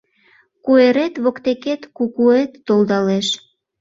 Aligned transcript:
Куэрет 0.65 1.13
воктекет 1.23 1.81
кукуэт 1.97 2.51
толдалеш 2.67 3.27